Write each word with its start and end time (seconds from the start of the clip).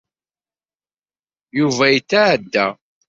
Yuba 1.59 1.85
yetɛedda. 1.89 2.67